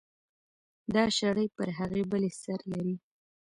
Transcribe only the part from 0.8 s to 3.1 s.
دا شړۍ پر هغې بلې سر لري.